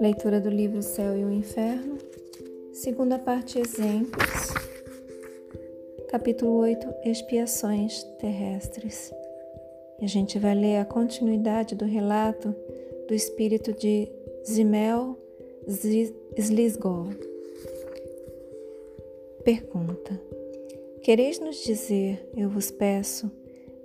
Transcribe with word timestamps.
Leitura 0.00 0.40
do 0.40 0.50
livro 0.50 0.82
Céu 0.82 1.16
e 1.16 1.24
o 1.24 1.30
Inferno, 1.30 1.98
segunda 2.72 3.18
parte 3.18 3.58
Exemplos, 3.58 4.24
capítulo 6.08 6.58
8 6.58 6.86
Expiações 7.04 8.02
terrestres. 8.18 9.12
E 10.00 10.04
a 10.04 10.08
gente 10.08 10.38
vai 10.38 10.54
ler 10.54 10.78
a 10.78 10.84
continuidade 10.84 11.74
do 11.74 11.84
relato 11.84 12.54
do 13.08 13.14
espírito 13.14 13.72
de 13.72 14.08
Zimel 14.44 15.18
Slisgol. 16.36 17.08
Pergunta: 19.44 20.20
Quereis 21.02 21.38
nos 21.38 21.62
dizer, 21.64 22.28
eu 22.36 22.50
vos 22.50 22.70
peço, 22.70 23.30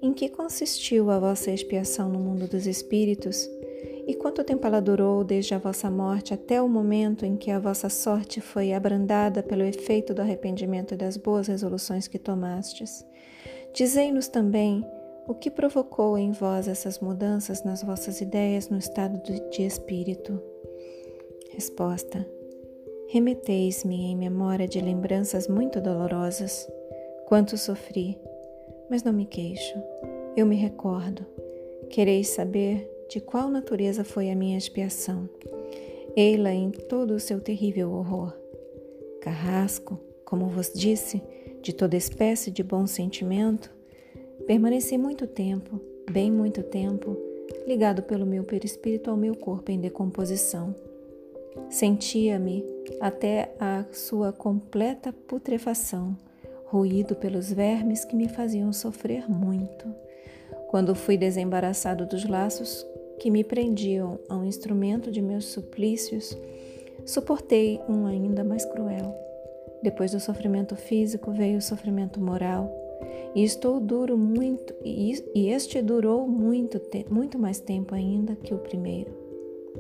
em 0.06 0.14
que 0.14 0.30
consistiu 0.30 1.10
a 1.10 1.18
vossa 1.18 1.50
expiação 1.50 2.08
no 2.08 2.20
mundo 2.20 2.48
dos 2.48 2.68
espíritos? 2.68 3.50
E 4.06 4.14
quanto 4.14 4.44
tempo 4.44 4.68
ela 4.68 4.80
durou 4.80 5.24
desde 5.24 5.56
a 5.56 5.58
vossa 5.58 5.90
morte 5.90 6.32
até 6.32 6.62
o 6.62 6.70
momento 6.70 7.26
em 7.26 7.36
que 7.36 7.50
a 7.50 7.58
vossa 7.58 7.90
sorte 7.90 8.40
foi 8.40 8.72
abrandada 8.72 9.42
pelo 9.42 9.64
efeito 9.64 10.14
do 10.14 10.22
arrependimento 10.22 10.94
e 10.94 10.98
das 10.98 11.18
boas 11.18 11.48
resoluções 11.48 12.08
que 12.08 12.20
tomastes? 12.20 13.04
Dizei-nos 13.74 14.28
também 14.28 14.86
o 15.28 15.34
que 15.34 15.50
provocou 15.50 16.20
em 16.20 16.32
vós 16.32 16.68
essas 16.68 17.00
mudanças 17.00 17.64
nas 17.64 17.82
vossas 17.82 18.22
ideias 18.22 18.70
no 18.70 18.78
estado 18.78 19.20
de 19.50 19.64
espírito. 19.64 20.40
Resposta: 21.52 22.24
Remeteis-me 23.10 24.12
em 24.12 24.16
memória 24.16 24.68
de 24.68 24.80
lembranças 24.80 25.48
muito 25.48 25.82
dolorosas, 25.82 26.70
quanto 27.26 27.58
sofri, 27.58 28.20
mas 28.90 29.04
não 29.04 29.14
me 29.14 29.26
queixo. 29.26 29.76
Eu 30.36 30.46
me 30.46 30.56
recordo. 30.56 31.26
Quereis 31.90 32.30
saber 32.30 32.90
de 33.10 33.20
qual 33.20 33.50
natureza 33.50 34.04
foi 34.04 34.30
a 34.30 34.36
minha 34.36 34.58
expiação. 34.58 35.30
Ei-la 36.16 36.54
em 36.54 36.72
todo 36.72 37.12
o 37.12 37.20
seu 37.20 37.40
terrível 37.40 37.92
horror. 37.92 38.34
Carrasco, 39.22 40.00
como 40.24 40.48
vos 40.48 40.72
disse, 40.74 41.22
de 41.62 41.74
toda 41.74 41.98
espécie 41.98 42.52
de 42.52 42.64
bom 42.64 42.86
sentimento, 42.86 43.72
permaneci 44.46 44.98
muito 44.98 45.28
tempo, 45.28 45.80
bem 46.10 46.32
muito 46.32 46.62
tempo, 46.64 47.18
ligado 47.66 48.04
pelo 48.04 48.26
meu 48.26 48.44
perispírito 48.44 49.10
ao 49.10 49.18
meu 49.18 49.36
corpo 49.36 49.72
em 49.72 49.80
decomposição. 49.80 50.76
Sentia-me 51.70 52.64
até 53.00 53.56
a 53.60 53.86
sua 53.92 54.32
completa 54.32 55.12
putrefação, 55.12 56.16
ruído 56.76 57.16
pelos 57.16 57.54
vermes 57.54 58.04
que 58.04 58.18
me 58.18 58.28
faziam 58.28 58.74
sofrer 58.74 59.32
muito. 59.32 59.88
Quando 60.68 60.94
fui 60.94 61.16
desembaraçado 61.16 62.06
dos 62.06 62.28
laços 62.28 62.86
que 63.18 63.32
me 63.32 63.46
prendiam 63.46 64.20
a 64.28 64.36
um 64.36 64.44
instrumento 64.44 65.10
de 65.10 65.22
meus 65.22 65.46
suplícios, 65.46 66.38
suportei 67.06 67.80
um 67.88 68.06
ainda 68.06 68.44
mais 68.44 68.66
cruel. 68.66 69.16
Depois 69.82 70.12
do 70.12 70.20
sofrimento 70.20 70.76
físico 70.76 71.32
veio 71.32 71.60
o 71.60 71.62
sofrimento 71.62 72.20
moral, 72.20 72.70
e 73.34 73.42
estou 73.42 73.80
duro 73.80 74.18
muito, 74.18 74.76
e 74.84 75.50
este 75.50 75.82
durou 75.82 76.28
muito, 76.28 76.82
muito 77.10 77.40
mais 77.40 77.60
tempo 77.60 77.96
ainda 77.96 78.36
que 78.36 78.54
o 78.54 78.58
primeiro. 78.58 79.25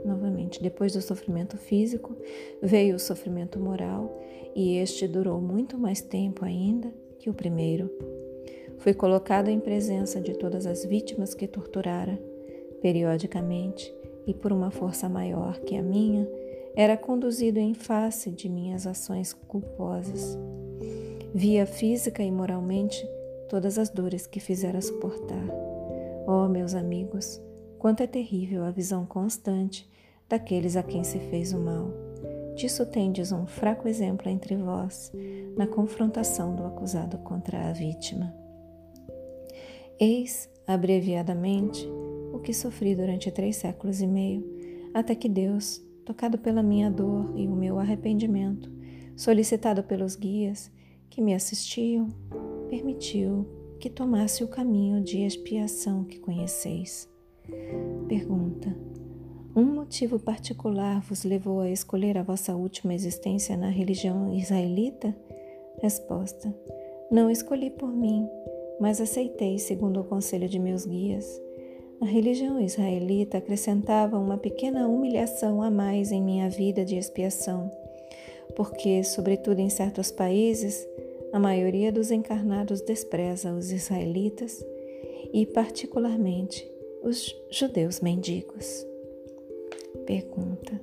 Novamente, 0.03 0.61
depois 0.61 0.93
do 0.93 1.01
sofrimento 1.01 1.57
físico 1.57 2.15
veio 2.61 2.95
o 2.95 2.99
sofrimento 2.99 3.59
moral, 3.59 4.21
e 4.55 4.77
este 4.77 5.07
durou 5.07 5.39
muito 5.39 5.77
mais 5.77 6.01
tempo 6.01 6.43
ainda 6.43 6.91
que 7.19 7.29
o 7.29 7.33
primeiro. 7.33 7.89
Fui 8.79 8.93
colocado 8.93 9.49
em 9.49 9.59
presença 9.59 10.19
de 10.19 10.33
todas 10.33 10.65
as 10.65 10.85
vítimas 10.85 11.33
que 11.33 11.47
torturara 11.47 12.19
Periodicamente, 12.85 13.91
e 14.27 14.33
por 14.33 14.53
uma 14.53 14.69
força 14.69 15.09
maior 15.09 15.59
que 15.61 15.75
a 15.75 15.81
minha, 15.81 16.29
era 16.75 16.95
conduzido 16.95 17.57
em 17.57 17.73
face 17.73 18.29
de 18.29 18.47
minhas 18.47 18.85
ações 18.85 19.33
culposas. 19.33 20.37
Via 21.33 21.65
física 21.65 22.21
e 22.21 22.31
moralmente 22.31 23.03
todas 23.49 23.79
as 23.79 23.89
dores 23.89 24.27
que 24.27 24.39
fizera 24.39 24.79
suportar. 24.81 25.47
Oh, 26.27 26.47
meus 26.47 26.75
amigos, 26.75 27.41
quanto 27.79 28.01
é 28.01 28.07
terrível 28.07 28.63
a 28.63 28.71
visão 28.71 29.05
constante 29.05 29.89
daqueles 30.27 30.75
a 30.75 30.83
quem 30.83 31.03
se 31.03 31.19
fez 31.19 31.53
o 31.53 31.59
mal. 31.59 31.89
Disso 32.55 32.85
tendes 32.85 33.31
um 33.31 33.45
fraco 33.45 33.87
exemplo 33.87 34.29
entre 34.29 34.55
vós 34.55 35.11
na 35.57 35.67
confrontação 35.67 36.55
do 36.55 36.65
acusado 36.65 37.17
contra 37.19 37.69
a 37.69 37.73
vítima. 37.73 38.33
Eis, 39.99 40.49
abreviadamente, 40.65 41.87
o 42.33 42.39
que 42.39 42.53
sofri 42.53 42.95
durante 42.95 43.31
três 43.31 43.57
séculos 43.57 44.01
e 44.01 44.07
meio, 44.07 44.43
até 44.93 45.15
que 45.15 45.29
Deus, 45.29 45.81
tocado 46.05 46.37
pela 46.37 46.63
minha 46.63 46.89
dor 46.89 47.33
e 47.35 47.47
o 47.47 47.55
meu 47.55 47.77
arrependimento, 47.77 48.71
solicitado 49.15 49.83
pelos 49.83 50.15
guias 50.15 50.71
que 51.09 51.21
me 51.21 51.33
assistiam, 51.33 52.09
permitiu 52.69 53.47
que 53.79 53.89
tomasse 53.89 54.43
o 54.43 54.47
caminho 54.47 55.01
de 55.01 55.21
expiação 55.21 56.03
que 56.03 56.19
conheceis. 56.19 57.09
Pergunta: 58.07 58.75
Um 59.55 59.65
motivo 59.65 60.19
particular 60.19 61.01
vos 61.01 61.23
levou 61.23 61.61
a 61.61 61.69
escolher 61.69 62.17
a 62.17 62.23
vossa 62.23 62.55
última 62.55 62.93
existência 62.93 63.55
na 63.57 63.69
religião 63.69 64.33
israelita? 64.33 65.15
Resposta: 65.81 66.53
Não 67.11 67.29
escolhi 67.29 67.69
por 67.69 67.89
mim, 67.89 68.27
mas 68.79 69.01
aceitei 69.01 69.57
segundo 69.59 70.01
o 70.01 70.03
conselho 70.03 70.47
de 70.47 70.59
meus 70.59 70.85
guias. 70.85 71.25
A 72.01 72.05
religião 72.05 72.59
israelita 72.59 73.37
acrescentava 73.37 74.19
uma 74.19 74.37
pequena 74.37 74.87
humilhação 74.87 75.61
a 75.61 75.71
mais 75.71 76.11
em 76.11 76.21
minha 76.21 76.49
vida 76.49 76.83
de 76.83 76.97
expiação, 76.97 77.71
porque, 78.55 79.03
sobretudo 79.03 79.59
em 79.59 79.69
certos 79.69 80.11
países, 80.11 80.85
a 81.31 81.39
maioria 81.39 81.91
dos 81.91 82.11
encarnados 82.11 82.81
despreza 82.81 83.53
os 83.53 83.71
israelitas 83.71 84.63
e, 85.33 85.45
particularmente, 85.45 86.74
os 87.05 87.35
judeus 87.51 88.01
mendigos. 88.01 88.85
Pergunta: 90.07 90.81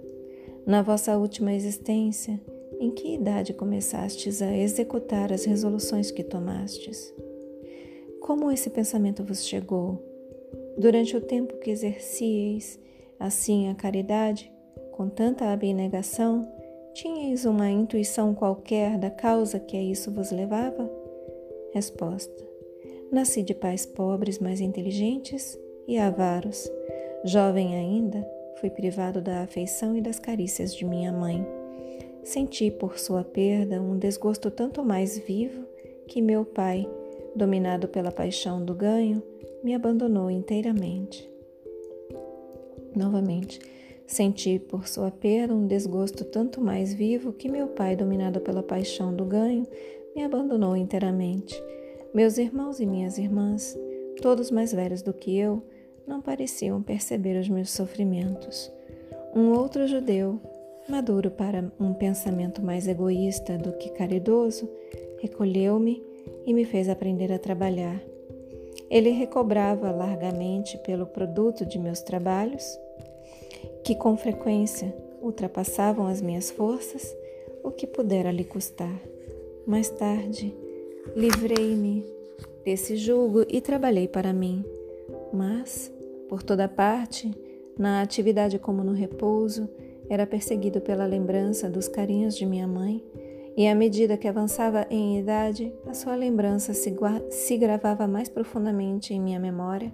Na 0.65 0.81
vossa 0.81 1.19
última 1.19 1.53
existência, 1.53 2.41
em 2.79 2.93
que 2.93 3.15
idade 3.15 3.53
começastes 3.53 4.41
a 4.41 4.57
executar 4.57 5.33
as 5.33 5.45
resoluções 5.45 6.11
que 6.13 6.23
tomastes? 6.23 7.13
Como 8.21 8.53
esse 8.53 8.71
pensamento 8.71 9.25
vos 9.25 9.45
chegou? 9.45 10.01
Durante 10.79 11.17
o 11.17 11.21
tempo 11.21 11.59
que 11.59 11.71
exercieis 11.71 12.79
assim 13.19 13.69
a 13.69 13.75
caridade, 13.75 14.51
com 14.93 15.09
tanta 15.09 15.53
abnegação, 15.53 16.49
tinhais 16.95 17.45
uma 17.45 17.69
intuição 17.69 18.35
qualquer 18.35 18.97
da 18.97 19.11
causa 19.11 19.59
que 19.59 19.77
a 19.77 19.83
isso 19.83 20.11
vos 20.13 20.31
levava? 20.31 20.89
Resposta: 21.73 22.47
Nasci 23.11 23.43
de 23.43 23.55
pais 23.55 23.85
pobres, 23.85 24.39
mas 24.39 24.61
inteligentes 24.61 25.59
e 25.87 25.99
avaros. 25.99 26.71
Jovem 27.25 27.77
ainda, 27.77 28.27
fui 28.61 28.71
privado 28.71 29.21
da 29.21 29.43
afeição 29.43 29.97
e 29.97 30.01
das 30.01 30.19
carícias 30.19 30.75
de 30.75 30.85
minha 30.85 31.13
mãe. 31.13 31.47
Senti 32.25 32.71
por 32.71 32.99
sua 32.99 33.25
perda 33.25 33.81
um 33.81 33.99
desgosto 33.99 34.51
tanto 34.51 34.85
mais 34.85 35.19
vivo 35.19 35.67
que 36.07 36.23
meu 36.23 36.45
pai, 36.45 36.89
dominado 37.35 37.89
pela 37.89 38.13
paixão 38.13 38.65
do 38.65 38.75
ganho, 38.75 39.23
me 39.63 39.75
abandonou 39.75 40.31
inteiramente. 40.31 41.29
Novamente, 42.95 43.61
senti 44.07 44.59
por 44.59 44.87
sua 44.87 45.11
perda 45.11 45.55
um 45.55 45.67
desgosto 45.67 46.25
tanto 46.25 46.61
mais 46.61 46.93
vivo 46.93 47.33
que 47.33 47.49
meu 47.49 47.69
pai, 47.69 47.97
dominado 47.97 48.41
pela 48.41 48.63
paixão 48.63 49.15
do 49.15 49.25
ganho, 49.25 49.67
me 50.15 50.23
abandonou 50.23 50.77
inteiramente. 50.77 51.61
Meus 52.15 52.37
irmãos 52.37 52.79
e 52.79 52.87
minhas 52.87 53.17
irmãs, 53.17 53.77
todos 54.21 54.51
mais 54.51 54.73
velhos 54.73 55.03
do 55.03 55.13
que 55.13 55.37
eu, 55.39 55.63
não 56.07 56.21
pareciam 56.21 56.83
perceber 56.83 57.39
os 57.39 57.49
meus 57.49 57.71
sofrimentos. 57.71 58.71
Um 59.35 59.53
outro 59.53 59.87
judeu, 59.87 60.41
maduro 60.89 61.31
para 61.31 61.73
um 61.79 61.95
pensamento 61.95 62.63
mais 62.63 62.87
egoísta 62.87 63.57
do 63.57 63.73
que 63.73 63.91
caridoso, 63.91 64.69
recolheu-me 65.21 66.03
e 66.45 66.53
me 66.53 66.65
fez 66.65 66.89
aprender 66.89 67.33
a 67.33 67.39
trabalhar. 67.39 68.01
Ele 68.91 69.11
recobrava 69.11 69.91
largamente 69.91 70.77
pelo 70.79 71.07
produto 71.07 71.65
de 71.65 71.79
meus 71.79 72.01
trabalhos, 72.01 72.79
que 73.85 73.95
com 73.95 74.17
frequência 74.17 74.95
ultrapassavam 75.23 76.07
as 76.07 76.21
minhas 76.21 76.51
forças, 76.51 77.17
o 77.63 77.71
que 77.71 77.87
pudera 77.87 78.31
lhe 78.31 78.45
custar. 78.45 79.01
Mais 79.67 79.89
tarde, 79.89 80.55
livrei-me 81.15 82.05
desse 82.65 82.97
julgo 82.97 83.45
e 83.49 83.61
trabalhei 83.61 84.09
para 84.09 84.33
mim. 84.33 84.65
Mas, 85.33 85.93
por 86.29 86.43
toda 86.43 86.69
parte, 86.69 87.35
na 87.79 88.03
atividade 88.03 88.59
como 88.59 88.85
no 88.85 88.93
repouso, 88.93 89.69
era 90.09 90.27
perseguido 90.27 90.81
pela 90.81 91.07
lembrança 91.07 91.71
dos 91.71 91.89
carinhos 91.89 92.37
de 92.37 92.45
minha 92.45 92.67
mãe 92.67 93.03
e 93.57 93.69
à 93.69 93.75
medida 93.75 94.17
que 94.17 94.27
avançava 94.27 94.87
em 94.91 95.19
idade, 95.19 95.73
a 95.87 95.93
sua 95.93 96.15
lembrança 96.15 96.73
se, 96.73 96.95
se 97.31 97.57
gravava 97.59 98.07
mais 98.07 98.29
profundamente 98.29 99.13
em 99.13 99.21
minha 99.21 99.39
memória 99.39 99.93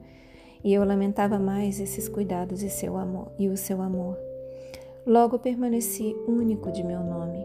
e 0.62 0.72
eu 0.72 0.84
lamentava 0.84 1.38
mais 1.38 1.80
esses 1.80 2.08
cuidados 2.08 2.62
e, 2.62 2.70
seu 2.70 2.96
amor, 2.96 3.32
e 3.38 3.48
o 3.48 3.56
seu 3.56 3.82
amor. 3.82 4.16
Logo 5.06 5.38
permaneci 5.38 6.14
único 6.26 6.70
de 6.70 6.84
meu 6.84 7.02
nome. 7.02 7.44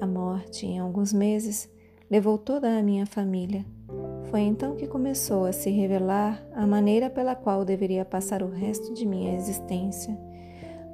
A 0.00 0.06
morte, 0.06 0.66
em 0.66 0.78
alguns 0.78 1.12
meses, 1.12 1.68
levou 2.10 2.38
toda 2.38 2.78
a 2.78 2.82
minha 2.82 3.06
família. 3.06 3.64
Foi 4.30 4.40
então 4.40 4.76
que 4.76 4.86
começou 4.86 5.44
a 5.44 5.52
se 5.52 5.70
revelar 5.70 6.44
a 6.52 6.66
maneira 6.66 7.08
pela 7.08 7.34
qual 7.34 7.64
deveria 7.64 8.04
passar 8.04 8.42
o 8.42 8.50
resto 8.50 8.92
de 8.92 9.06
minha 9.06 9.36
existência. 9.36 10.18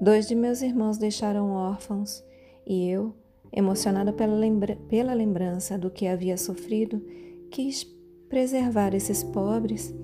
Dois 0.01 0.29
de 0.29 0.35
meus 0.35 0.63
irmãos 0.63 0.99
deixaram 0.99 1.51
órfãos 1.51 2.23
e 2.67 2.89
eu, 2.89 3.15
emocionada 3.53 4.13
pela, 4.13 4.35
lembra 4.35 4.77
pela 4.89 5.15
lembrança 5.15 5.79
do 5.79 5.91
que 5.91 6.07
havia 6.07 6.37
sofrido, 6.37 7.03
quis 7.51 7.85
preservar 8.29 8.95
esses 8.95 9.23
pobres 9.23 9.95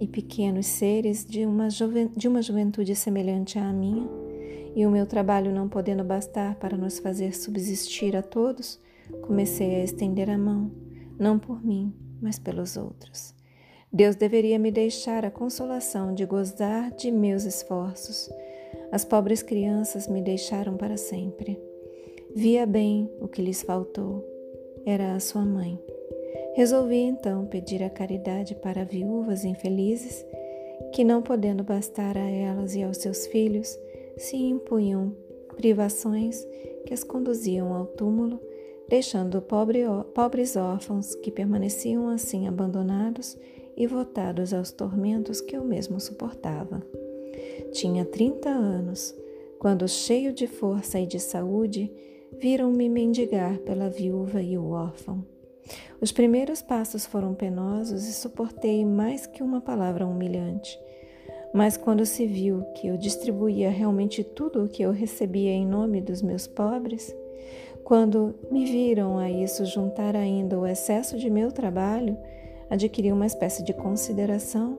e 0.00 0.06
pequenos 0.06 0.66
seres 0.66 1.24
de 1.24 1.46
uma, 1.46 1.68
de 2.16 2.28
uma 2.28 2.42
juventude 2.42 2.94
semelhante 2.94 3.58
à 3.58 3.72
minha, 3.72 4.08
e 4.74 4.86
o 4.86 4.90
meu 4.90 5.06
trabalho 5.06 5.52
não 5.52 5.68
podendo 5.68 6.02
bastar 6.02 6.54
para 6.56 6.76
nos 6.76 6.98
fazer 6.98 7.34
subsistir 7.34 8.16
a 8.16 8.22
todos, 8.22 8.80
comecei 9.22 9.76
a 9.76 9.84
estender 9.84 10.30
a 10.30 10.38
mão, 10.38 10.70
não 11.18 11.38
por 11.38 11.64
mim, 11.64 11.92
mas 12.22 12.38
pelos 12.38 12.76
outros. 12.76 13.34
Deus 13.92 14.16
deveria 14.16 14.58
me 14.58 14.70
deixar 14.70 15.24
a 15.24 15.30
consolação 15.30 16.14
de 16.14 16.24
gozar 16.24 16.90
de 16.92 17.10
meus 17.10 17.44
esforços. 17.44 18.30
As 18.90 19.04
pobres 19.04 19.42
crianças 19.42 20.08
me 20.08 20.22
deixaram 20.22 20.78
para 20.78 20.96
sempre. 20.96 21.60
Via 22.34 22.64
bem 22.64 23.10
o 23.20 23.28
que 23.28 23.42
lhes 23.42 23.60
faltou. 23.62 24.24
Era 24.86 25.14
a 25.14 25.20
sua 25.20 25.44
mãe. 25.44 25.78
Resolvi 26.54 27.02
então 27.02 27.44
pedir 27.46 27.82
a 27.82 27.90
caridade 27.90 28.54
para 28.54 28.84
viúvas 28.84 29.44
infelizes 29.44 30.24
que, 30.92 31.04
não 31.04 31.22
podendo 31.22 31.62
bastar 31.62 32.16
a 32.16 32.28
elas 32.28 32.74
e 32.74 32.82
aos 32.82 32.98
seus 32.98 33.26
filhos, 33.26 33.78
se 34.16 34.36
impunham 34.36 35.14
privações 35.56 36.46
que 36.86 36.94
as 36.94 37.04
conduziam 37.04 37.74
ao 37.74 37.86
túmulo, 37.86 38.40
deixando 38.92 39.40
pobre, 39.40 39.84
pobres 40.14 40.54
órfãos 40.54 41.14
que 41.14 41.30
permaneciam 41.30 42.10
assim 42.10 42.46
abandonados 42.46 43.38
e 43.74 43.86
votados 43.86 44.52
aos 44.52 44.70
tormentos 44.70 45.40
que 45.40 45.56
eu 45.56 45.64
mesmo 45.64 45.98
suportava. 45.98 46.82
Tinha 47.72 48.04
trinta 48.04 48.50
anos, 48.50 49.16
quando, 49.58 49.88
cheio 49.88 50.30
de 50.30 50.46
força 50.46 51.00
e 51.00 51.06
de 51.06 51.18
saúde, 51.18 51.90
viram-me 52.38 52.86
mendigar 52.86 53.56
pela 53.60 53.88
viúva 53.88 54.42
e 54.42 54.58
o 54.58 54.72
órfão. 54.72 55.24
Os 55.98 56.12
primeiros 56.12 56.60
passos 56.60 57.06
foram 57.06 57.32
penosos 57.32 58.06
e 58.06 58.12
suportei 58.12 58.84
mais 58.84 59.26
que 59.26 59.42
uma 59.42 59.62
palavra 59.62 60.06
humilhante. 60.06 60.78
Mas 61.54 61.78
quando 61.78 62.04
se 62.04 62.26
viu 62.26 62.62
que 62.74 62.88
eu 62.88 62.98
distribuía 62.98 63.70
realmente 63.70 64.22
tudo 64.22 64.62
o 64.62 64.68
que 64.68 64.82
eu 64.82 64.90
recebia 64.90 65.52
em 65.52 65.66
nome 65.66 66.02
dos 66.02 66.20
meus 66.20 66.46
pobres, 66.46 67.16
quando 67.92 68.34
me 68.50 68.64
viram 68.64 69.18
a 69.18 69.30
isso 69.30 69.66
juntar 69.66 70.16
ainda 70.16 70.58
o 70.58 70.66
excesso 70.66 71.18
de 71.18 71.28
meu 71.28 71.52
trabalho, 71.52 72.16
adquiri 72.70 73.12
uma 73.12 73.26
espécie 73.26 73.62
de 73.62 73.74
consideração 73.74 74.78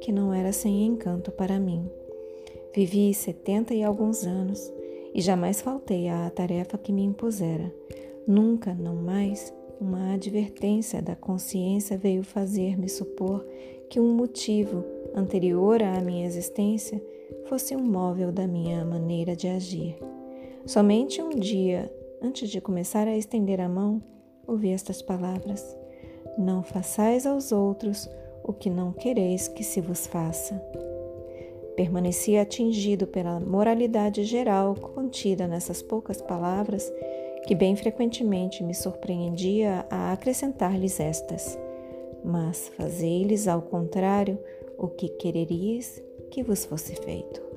que 0.00 0.12
não 0.12 0.32
era 0.32 0.52
sem 0.52 0.86
encanto 0.86 1.32
para 1.32 1.58
mim. 1.58 1.90
Vivi 2.72 3.12
setenta 3.14 3.74
e 3.74 3.82
alguns 3.82 4.24
anos 4.24 4.72
e 5.12 5.20
jamais 5.20 5.60
faltei 5.60 6.08
à 6.08 6.30
tarefa 6.30 6.78
que 6.78 6.92
me 6.92 7.02
impusera. 7.02 7.74
Nunca, 8.28 8.72
não 8.72 8.94
mais, 8.94 9.52
uma 9.80 10.14
advertência 10.14 11.02
da 11.02 11.16
consciência 11.16 11.98
veio 11.98 12.22
fazer-me 12.22 12.88
supor 12.88 13.44
que 13.90 13.98
um 13.98 14.14
motivo 14.14 14.84
anterior 15.16 15.82
à 15.82 16.00
minha 16.00 16.24
existência 16.24 17.02
fosse 17.46 17.74
um 17.74 17.82
móvel 17.82 18.30
da 18.30 18.46
minha 18.46 18.84
maneira 18.84 19.34
de 19.34 19.48
agir. 19.48 19.96
Somente 20.64 21.20
um 21.20 21.30
dia, 21.30 21.92
antes 22.22 22.48
de 22.48 22.60
começar 22.60 23.08
a 23.08 23.16
estender 23.16 23.60
a 23.60 23.68
mão, 23.68 24.00
ouvi 24.46 24.70
estas 24.70 25.02
palavras: 25.02 25.76
Não 26.38 26.62
façais 26.62 27.26
aos 27.26 27.52
outros 27.52 28.08
o 28.44 28.52
que 28.52 28.70
não 28.70 28.92
quereis 28.92 29.48
que 29.48 29.64
se 29.64 29.80
vos 29.80 30.06
faça. 30.06 30.54
Permaneci 31.76 32.36
atingido 32.36 33.06
pela 33.06 33.40
moralidade 33.40 34.24
geral 34.24 34.74
contida 34.74 35.46
nessas 35.48 35.82
poucas 35.82 36.20
palavras 36.20 36.92
que 37.46 37.54
bem 37.54 37.74
frequentemente 37.74 38.62
me 38.62 38.74
surpreendia 38.74 39.84
a 39.90 40.12
acrescentar-lhes 40.12 41.00
estas: 41.00 41.58
Mas 42.24 42.68
fazei-lhes 42.76 43.48
ao 43.48 43.62
contrário 43.62 44.38
o 44.78 44.88
que 44.88 45.08
quereríeis 45.08 46.02
que 46.30 46.42
vos 46.42 46.64
fosse 46.64 46.94
feito. 46.94 47.51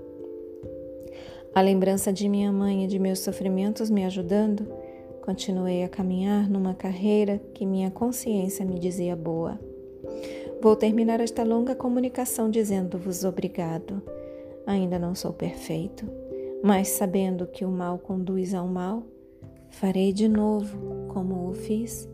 A 1.56 1.62
lembrança 1.62 2.12
de 2.12 2.28
minha 2.30 2.52
mãe 2.52 2.84
e 2.84 2.88
de 2.88 3.00
meus 3.00 3.20
sofrimentos 3.20 3.90
me 3.90 4.06
ajudando, 4.06 4.68
continuei 5.24 5.84
a 5.84 5.90
caminhar 5.90 6.50
numa 6.50 6.76
carreira 6.76 7.42
que 7.54 7.66
minha 7.66 7.90
consciência 7.90 8.66
me 8.66 8.78
dizia 8.78 9.16
boa. 9.16 9.58
Vou 10.62 10.76
terminar 10.76 11.20
esta 11.20 11.44
longa 11.44 11.74
comunicação 11.74 12.52
dizendo-vos 12.52 13.24
obrigado. 13.24 14.02
Ainda 14.68 15.00
não 15.00 15.16
sou 15.16 15.32
perfeito, 15.32 16.06
mas 16.62 16.90
sabendo 16.90 17.48
que 17.48 17.64
o 17.64 17.72
mal 17.72 17.98
conduz 17.98 18.54
ao 18.54 18.68
mal, 18.68 19.04
Farei 19.76 20.14
de 20.14 20.30
novo, 20.30 21.06
como 21.10 21.50
o 21.50 21.54
fiz, 21.54 22.08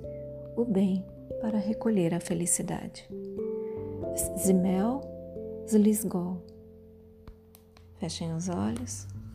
o 0.57 0.65
bem 0.65 1.05
para 1.39 1.59
recolher 1.59 2.11
a 2.11 2.19
felicidade. 2.19 3.07
Zimel 4.35 5.01
Zlisgol. 5.69 6.37
Fechem 7.99 8.33
os 8.33 8.49
olhos. 8.49 9.07